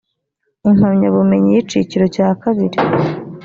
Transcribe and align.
impamyabumenyi 0.69 1.49
y 1.53 1.59
icyiciro 1.63 2.05
cya 2.15 2.27
kabiri 2.41 2.77